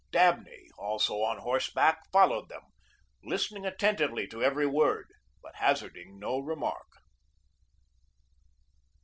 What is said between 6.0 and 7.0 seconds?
no remark.